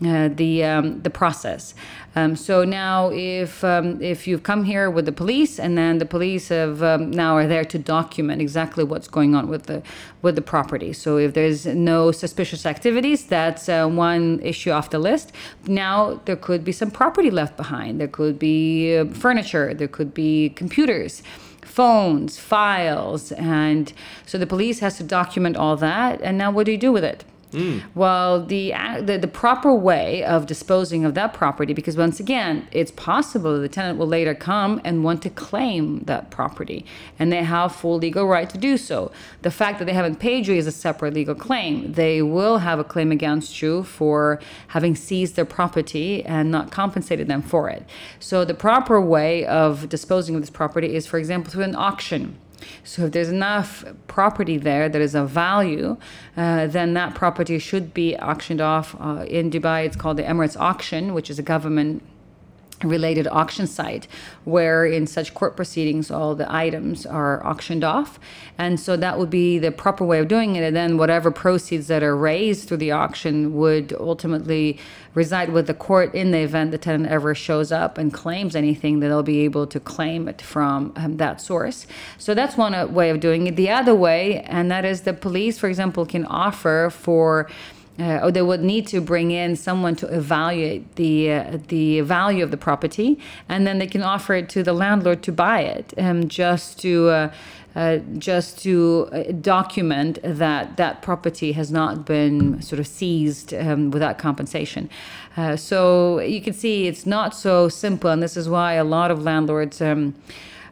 uh, 0.06 0.28
the 0.28 0.62
um, 0.62 1.02
the 1.02 1.10
process. 1.10 1.74
Um, 2.14 2.36
so 2.36 2.64
now, 2.64 3.10
if 3.12 3.64
um, 3.64 4.00
if 4.00 4.26
you've 4.26 4.42
come 4.42 4.64
here 4.64 4.88
with 4.90 5.06
the 5.06 5.12
police, 5.12 5.58
and 5.58 5.76
then 5.76 5.98
the 5.98 6.06
police 6.06 6.48
have 6.48 6.82
um, 6.82 7.10
now 7.10 7.36
are 7.36 7.46
there 7.46 7.64
to 7.64 7.78
document 7.78 8.40
exactly 8.40 8.84
what's 8.84 9.08
going 9.08 9.34
on 9.34 9.48
with 9.48 9.64
the 9.64 9.82
with 10.22 10.36
the 10.36 10.42
property. 10.42 10.92
So 10.92 11.16
if 11.16 11.34
there's 11.34 11.66
no 11.66 12.12
suspicious 12.12 12.64
activities, 12.64 13.26
that's 13.26 13.68
uh, 13.68 13.88
one 13.88 14.40
issue 14.40 14.70
off 14.70 14.90
the 14.90 14.98
list. 15.00 15.32
Now 15.66 16.20
there 16.26 16.36
could 16.36 16.64
be 16.64 16.72
some 16.72 16.90
property 16.90 17.30
left 17.30 17.56
behind. 17.56 18.00
There 18.00 18.08
could 18.08 18.38
be 18.38 18.96
uh, 18.96 19.06
furniture. 19.06 19.74
There 19.74 19.88
could 19.88 20.14
be 20.14 20.50
computers 20.50 21.22
phones, 21.62 22.38
files, 22.38 23.30
and 23.32 23.92
so 24.26 24.36
the 24.36 24.46
police 24.46 24.80
has 24.80 24.96
to 24.96 25.04
document 25.04 25.56
all 25.56 25.76
that. 25.76 26.20
And 26.22 26.36
now, 26.36 26.50
what 26.50 26.66
do 26.66 26.72
you 26.72 26.78
do 26.78 26.90
with 26.90 27.04
it? 27.04 27.24
Mm. 27.52 27.82
Well, 27.94 28.44
the, 28.44 28.74
the, 29.00 29.18
the 29.18 29.28
proper 29.28 29.74
way 29.74 30.22
of 30.24 30.46
disposing 30.46 31.04
of 31.04 31.14
that 31.14 31.32
property, 31.32 31.72
because 31.72 31.96
once 31.96 32.20
again, 32.20 32.68
it's 32.72 32.90
possible 32.90 33.58
the 33.60 33.68
tenant 33.68 33.98
will 33.98 34.06
later 34.06 34.34
come 34.34 34.80
and 34.84 35.04
want 35.04 35.22
to 35.22 35.30
claim 35.30 36.00
that 36.04 36.30
property, 36.30 36.84
and 37.18 37.32
they 37.32 37.42
have 37.42 37.74
full 37.74 37.98
legal 37.98 38.26
right 38.26 38.48
to 38.50 38.58
do 38.58 38.76
so. 38.76 39.10
The 39.42 39.50
fact 39.50 39.78
that 39.78 39.86
they 39.86 39.92
haven't 39.92 40.16
paid 40.16 40.46
you 40.46 40.54
is 40.54 40.66
a 40.66 40.72
separate 40.72 41.14
legal 41.14 41.34
claim. 41.34 41.92
They 41.92 42.22
will 42.22 42.58
have 42.58 42.78
a 42.78 42.84
claim 42.84 43.12
against 43.12 43.62
you 43.62 43.82
for 43.84 44.40
having 44.68 44.94
seized 44.94 45.36
their 45.36 45.44
property 45.44 46.24
and 46.24 46.50
not 46.50 46.70
compensated 46.70 47.28
them 47.28 47.42
for 47.42 47.68
it. 47.70 47.84
So 48.18 48.44
the 48.44 48.54
proper 48.54 49.00
way 49.00 49.46
of 49.46 49.88
disposing 49.88 50.34
of 50.34 50.42
this 50.42 50.50
property 50.50 50.94
is, 50.94 51.06
for 51.06 51.18
example, 51.18 51.50
through 51.50 51.64
an 51.64 51.74
auction. 51.74 52.38
So 52.84 53.06
if 53.06 53.12
there's 53.12 53.28
enough 53.28 53.84
property 54.06 54.56
there 54.56 54.88
that 54.88 55.00
is 55.00 55.14
of 55.14 55.30
value, 55.30 55.96
uh, 56.36 56.66
then 56.66 56.94
that 56.94 57.14
property 57.14 57.58
should 57.58 57.94
be 57.94 58.16
auctioned 58.16 58.60
off 58.60 58.96
uh, 59.00 59.24
in 59.28 59.50
Dubai. 59.50 59.86
It's 59.86 59.96
called 59.96 60.16
the 60.16 60.22
Emirates 60.22 60.58
auction, 60.58 61.14
which 61.14 61.30
is 61.30 61.38
a 61.38 61.42
government 61.42 62.02
related 62.85 63.26
auction 63.28 63.66
site 63.66 64.06
where 64.44 64.85
in 64.85 65.06
such 65.06 65.35
court 65.35 65.56
proceedings 65.56 66.11
all 66.11 66.35
the 66.35 66.50
items 66.52 67.04
are 67.04 67.44
auctioned 67.47 67.85
off. 67.85 68.18
And 68.56 68.78
so 68.78 68.97
that 68.97 69.18
would 69.18 69.30
be 69.30 69.58
the 69.58 69.70
proper 69.70 70.04
way 70.04 70.18
of 70.18 70.28
doing 70.28 70.56
it. 70.56 70.62
And 70.62 70.75
then 70.75 70.97
whatever 70.97 71.30
proceeds 71.30 71.88
that 71.88 72.02
are 72.02 72.16
raised 72.16 72.68
through 72.68 72.78
the 72.78 72.92
auction 72.92 73.54
would 73.54 73.92
ultimately 73.99 74.78
reside 75.14 75.50
with 75.50 75.66
the 75.66 75.75
court 75.75 76.14
in 76.14 76.30
the 76.30 76.38
event 76.38 76.70
the 76.70 76.78
tenant 76.78 77.11
ever 77.11 77.35
shows 77.35 77.73
up 77.73 77.99
and 77.99 78.12
claims 78.12 78.54
anything 78.54 79.00
that 79.00 79.08
they'll 79.08 79.23
be 79.23 79.40
able 79.40 79.66
to 79.66 79.80
claim 79.80 80.28
it 80.28 80.40
from 80.40 80.92
um, 80.97 81.16
that 81.16 81.40
source. 81.40 81.87
So 82.18 82.35
that's 82.35 82.56
one 82.56 82.75
uh, 82.75 82.87
way 82.87 83.11
of 83.11 83.18
doing 83.20 83.47
it. 83.47 83.56
The 83.56 83.70
other 83.70 83.94
way 83.94 84.42
and 84.42 84.70
that 84.70 84.85
is 84.85 85.02
the 85.02 85.12
police 85.12 85.58
for 85.58 85.68
example 85.68 86.06
can 86.06 86.25
offer 86.26 86.90
for 86.92 87.50
uh, 87.98 88.20
or 88.22 88.30
they 88.30 88.42
would 88.42 88.62
need 88.62 88.86
to 88.86 89.00
bring 89.00 89.30
in 89.30 89.56
someone 89.56 89.96
to 89.96 90.06
evaluate 90.06 90.94
the 90.94 91.32
uh, 91.32 91.58
the 91.68 92.00
value 92.02 92.44
of 92.44 92.50
the 92.50 92.56
property, 92.56 93.18
and 93.48 93.66
then 93.66 93.78
they 93.78 93.86
can 93.86 94.02
offer 94.02 94.34
it 94.34 94.48
to 94.50 94.62
the 94.62 94.72
landlord 94.72 95.22
to 95.22 95.32
buy 95.32 95.60
it, 95.60 95.94
um, 95.98 96.28
just 96.28 96.78
to 96.80 97.08
uh, 97.08 97.32
uh 97.74 97.98
just 98.16 98.62
to 98.62 99.08
uh, 99.12 99.32
document 99.32 100.18
that 100.22 100.76
that 100.76 101.02
property 101.02 101.52
has 101.52 101.70
not 101.72 102.06
been 102.06 102.62
sort 102.62 102.78
of 102.78 102.86
seized 102.86 103.52
um, 103.52 103.90
without 103.90 104.16
compensation. 104.18 104.88
Uh, 105.36 105.56
so 105.56 106.20
you 106.20 106.40
can 106.40 106.52
see 106.52 106.86
it's 106.86 107.06
not 107.06 107.34
so 107.34 107.68
simple, 107.68 108.10
and 108.10 108.22
this 108.22 108.36
is 108.36 108.48
why 108.48 108.74
a 108.74 108.84
lot 108.84 109.10
of 109.10 109.22
landlords. 109.22 109.80
Um, 109.80 110.14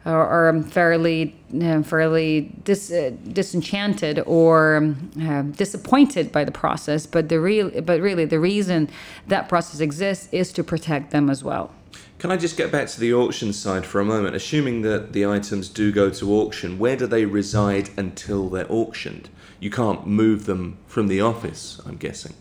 are, 0.05 0.49
are 0.49 0.63
fairly 0.63 1.35
uh, 1.61 1.81
fairly 1.81 2.51
dis, 2.63 2.91
uh, 2.91 3.11
disenchanted 3.31 4.19
or 4.25 4.95
uh, 5.21 5.41
disappointed 5.43 6.31
by 6.31 6.43
the 6.43 6.51
process. 6.51 7.05
But 7.05 7.29
the 7.29 7.39
real, 7.39 7.81
but 7.81 8.01
really, 8.01 8.25
the 8.25 8.39
reason 8.39 8.89
that 9.27 9.47
process 9.49 9.79
exists 9.79 10.29
is 10.31 10.51
to 10.53 10.63
protect 10.63 11.11
them 11.11 11.29
as 11.29 11.43
well. 11.43 11.71
Can 12.19 12.31
I 12.31 12.37
just 12.37 12.57
get 12.57 12.71
back 12.71 12.87
to 12.87 12.99
the 12.99 13.13
auction 13.13 13.53
side 13.53 13.85
for 13.85 13.99
a 13.99 14.05
moment? 14.05 14.35
Assuming 14.35 14.81
that 14.81 15.13
the 15.13 15.25
items 15.25 15.69
do 15.69 15.91
go 15.91 16.09
to 16.09 16.33
auction, 16.33 16.79
where 16.79 16.95
do 16.95 17.05
they 17.05 17.25
reside 17.25 17.89
until 17.97 18.49
they're 18.49 18.71
auctioned? 18.71 19.29
you 19.59 19.71
can't 19.71 20.05
move 20.05 20.45
them 20.45 20.77
from 20.85 21.07
the 21.07 21.19
office. 21.19 21.81
I'm 21.85 21.95
guessing. 21.95 22.33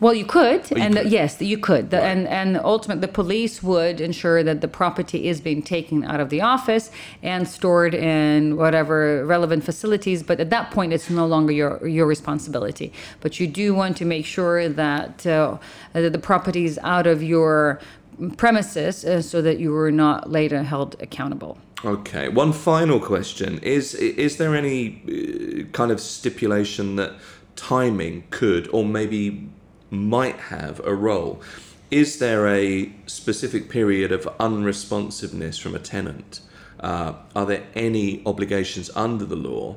Well, 0.00 0.14
you 0.14 0.24
could, 0.24 0.70
you 0.70 0.78
and 0.78 0.94
could. 0.94 1.06
The, 1.06 1.10
yes, 1.10 1.40
you 1.40 1.58
could, 1.58 1.90
the, 1.90 1.98
right. 1.98 2.06
and 2.06 2.26
and 2.26 2.56
ultimately 2.56 3.02
the 3.02 3.12
police 3.12 3.62
would 3.62 4.00
ensure 4.00 4.42
that 4.42 4.62
the 4.62 4.68
property 4.68 5.28
is 5.28 5.40
being 5.40 5.62
taken 5.62 6.02
out 6.04 6.20
of 6.20 6.30
the 6.30 6.40
office 6.40 6.90
and 7.22 7.46
stored 7.46 7.94
in 7.94 8.56
whatever 8.56 9.24
relevant 9.26 9.64
facilities. 9.64 10.22
But 10.22 10.40
at 10.40 10.50
that 10.50 10.70
point, 10.70 10.92
it's 10.92 11.10
no 11.10 11.26
longer 11.26 11.52
your 11.52 11.86
your 11.86 12.06
responsibility. 12.06 12.92
But 13.20 13.38
you 13.38 13.46
do 13.46 13.74
want 13.74 13.96
to 13.98 14.04
make 14.06 14.24
sure 14.24 14.68
that 14.68 15.26
uh, 15.26 15.58
that 15.92 16.12
the 16.12 16.18
property 16.18 16.64
is 16.64 16.78
out 16.82 17.06
of 17.06 17.22
your 17.22 17.80
premises 18.36 19.04
uh, 19.04 19.22
so 19.22 19.42
that 19.42 19.58
you 19.58 19.72
were 19.72 19.90
not 19.90 20.30
later 20.30 20.62
held 20.62 20.96
accountable. 21.00 21.58
Okay. 21.84 22.28
One 22.28 22.52
final 22.52 23.00
question 23.00 23.58
is: 23.58 23.94
Is 23.94 24.36
there 24.36 24.54
any 24.54 25.02
uh, 25.08 25.70
kind 25.72 25.90
of 25.90 26.00
stipulation 26.00 26.96
that 26.96 27.12
timing 27.56 28.24
could, 28.30 28.68
or 28.72 28.84
maybe 28.84 29.48
might 29.90 30.36
have 30.36 30.80
a 30.84 30.94
role? 30.94 31.42
Is 31.90 32.18
there 32.18 32.46
a 32.48 32.90
specific 33.06 33.68
period 33.68 34.12
of 34.12 34.24
unresponsiveness 34.40 35.60
from 35.60 35.74
a 35.74 35.78
tenant? 35.78 36.40
Uh, 36.80 37.14
are 37.36 37.46
there 37.46 37.64
any 37.74 38.22
obligations 38.26 38.90
under 38.96 39.24
the 39.24 39.36
law 39.36 39.76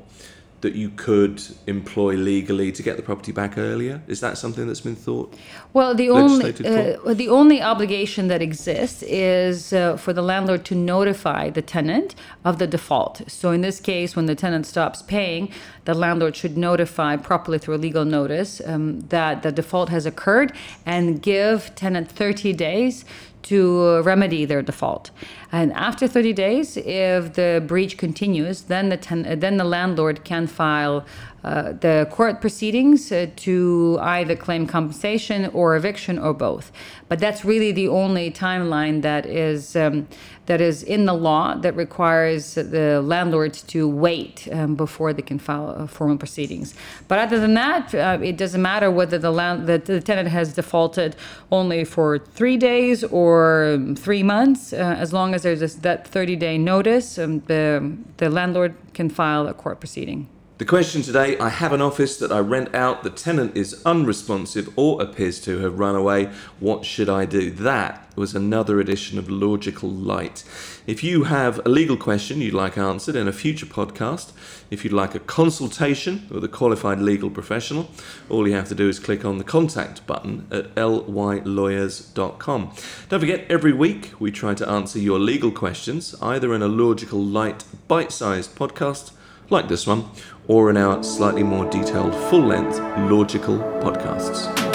that 0.62 0.74
you 0.74 0.90
could 0.90 1.42
employ 1.66 2.14
legally 2.14 2.72
to 2.72 2.82
get 2.82 2.96
the 2.96 3.02
property 3.02 3.32
back 3.32 3.58
earlier? 3.58 4.02
Is 4.06 4.20
that 4.20 4.38
something 4.38 4.66
that's 4.66 4.80
been 4.80 4.96
thought? 4.96 5.34
Well, 5.72 5.94
the 5.94 6.10
only 6.10 6.50
uh, 6.50 7.14
the 7.14 7.28
only 7.28 7.60
obligation 7.60 8.28
that 8.28 8.40
exists 8.40 9.02
is 9.02 9.72
uh, 9.72 9.96
for 9.96 10.12
the 10.12 10.22
landlord 10.22 10.64
to 10.66 10.74
notify 10.74 11.50
the 11.50 11.62
tenant 11.62 12.14
of 12.44 12.58
the 12.58 12.66
default. 12.66 13.22
So 13.30 13.50
in 13.50 13.60
this 13.60 13.80
case, 13.80 14.16
when 14.16 14.26
the 14.26 14.34
tenant 14.34 14.66
stops 14.66 15.02
paying, 15.02 15.52
the 15.84 15.94
landlord 15.94 16.34
should 16.36 16.56
notify 16.56 17.16
properly 17.16 17.58
through 17.58 17.76
a 17.76 17.82
legal 17.88 18.04
notice 18.04 18.60
um, 18.66 19.00
that 19.08 19.42
the 19.42 19.52
default 19.52 19.90
has 19.90 20.06
occurred 20.06 20.52
and 20.84 21.20
give 21.22 21.74
tenant 21.74 22.10
30 22.10 22.52
days 22.54 23.04
to 23.46 23.82
uh, 23.82 24.02
remedy 24.02 24.44
their 24.44 24.62
default. 24.62 25.10
And 25.52 25.72
after 25.72 26.08
30 26.08 26.32
days, 26.32 26.76
if 26.76 27.34
the 27.34 27.62
breach 27.66 27.96
continues, 27.96 28.62
then 28.62 28.88
the 28.88 28.96
ten, 28.96 29.24
uh, 29.26 29.36
then 29.36 29.56
the 29.56 29.64
landlord 29.64 30.24
can 30.24 30.46
file 30.46 31.04
uh, 31.46 31.72
the 31.72 32.08
court 32.10 32.40
proceedings 32.40 33.12
uh, 33.12 33.26
to 33.36 33.98
either 34.02 34.34
claim 34.34 34.66
compensation 34.66 35.46
or 35.52 35.76
eviction 35.76 36.18
or 36.18 36.34
both. 36.34 36.72
But 37.08 37.20
that's 37.20 37.44
really 37.44 37.70
the 37.70 37.86
only 37.86 38.32
timeline 38.32 39.02
that 39.02 39.26
is 39.26 39.76
um, 39.76 40.08
that 40.46 40.60
is 40.60 40.82
in 40.82 41.06
the 41.06 41.12
law 41.12 41.54
that 41.54 41.76
requires 41.76 42.54
the 42.54 43.00
landlords 43.02 43.62
to 43.62 43.88
wait 43.88 44.48
um, 44.52 44.74
before 44.74 45.12
they 45.12 45.22
can 45.22 45.38
file 45.38 45.74
uh, 45.76 45.86
formal 45.86 46.16
proceedings. 46.16 46.74
But 47.06 47.18
other 47.18 47.38
than 47.38 47.54
that, 47.54 47.94
uh, 47.94 48.18
it 48.22 48.36
doesn't 48.36 48.62
matter 48.62 48.90
whether 48.90 49.18
the, 49.18 49.30
land, 49.30 49.66
the, 49.66 49.78
the, 49.78 50.00
tenant 50.00 50.28
has 50.28 50.54
defaulted 50.54 51.16
only 51.50 51.84
for 51.84 52.18
three 52.18 52.56
days 52.56 53.04
or 53.04 53.78
three 53.96 54.22
months, 54.22 54.72
uh, 54.72 54.76
as 54.76 55.12
long 55.12 55.34
as 55.34 55.42
there's 55.42 55.60
this, 55.60 55.74
that 55.76 56.06
30 56.06 56.36
day 56.36 56.58
notice, 56.58 57.18
um, 57.18 57.40
the, 57.46 57.96
the 58.16 58.30
landlord 58.30 58.74
can 58.94 59.08
file 59.08 59.48
a 59.48 59.54
court 59.54 59.80
proceeding. 59.80 60.28
The 60.58 60.64
question 60.64 61.02
today 61.02 61.36
I 61.38 61.50
have 61.50 61.74
an 61.74 61.82
office 61.82 62.16
that 62.16 62.32
I 62.32 62.38
rent 62.38 62.74
out, 62.74 63.02
the 63.02 63.10
tenant 63.10 63.54
is 63.54 63.82
unresponsive 63.84 64.70
or 64.74 65.02
appears 65.02 65.38
to 65.40 65.58
have 65.58 65.78
run 65.78 65.94
away. 65.94 66.30
What 66.60 66.86
should 66.86 67.10
I 67.10 67.26
do? 67.26 67.50
That 67.50 68.10
was 68.16 68.34
another 68.34 68.80
edition 68.80 69.18
of 69.18 69.28
Logical 69.28 69.90
Light. 69.90 70.44
If 70.86 71.04
you 71.04 71.24
have 71.24 71.60
a 71.66 71.68
legal 71.68 71.98
question 71.98 72.40
you'd 72.40 72.54
like 72.54 72.78
answered 72.78 73.16
in 73.16 73.28
a 73.28 73.34
future 73.34 73.66
podcast, 73.66 74.32
if 74.70 74.82
you'd 74.82 74.94
like 74.94 75.14
a 75.14 75.20
consultation 75.20 76.26
with 76.30 76.42
a 76.42 76.48
qualified 76.48 77.00
legal 77.00 77.28
professional, 77.28 77.90
all 78.30 78.48
you 78.48 78.54
have 78.54 78.68
to 78.68 78.74
do 78.74 78.88
is 78.88 78.98
click 78.98 79.26
on 79.26 79.36
the 79.36 79.44
contact 79.44 80.06
button 80.06 80.46
at 80.50 80.74
lylawyers.com. 80.74 82.72
Don't 83.10 83.20
forget, 83.20 83.44
every 83.50 83.74
week 83.74 84.12
we 84.18 84.30
try 84.30 84.54
to 84.54 84.66
answer 84.66 84.98
your 84.98 85.18
legal 85.18 85.50
questions 85.50 86.14
either 86.22 86.54
in 86.54 86.62
a 86.62 86.68
Logical 86.68 87.22
Light 87.22 87.64
bite 87.88 88.10
sized 88.10 88.56
podcast 88.56 89.12
like 89.50 89.68
this 89.68 89.86
one 89.86 90.04
or 90.48 90.70
in 90.70 90.76
our 90.76 91.02
slightly 91.02 91.42
more 91.42 91.68
detailed 91.70 92.14
full 92.30 92.42
length 92.42 92.78
logical 93.10 93.58
podcasts. 93.82 94.65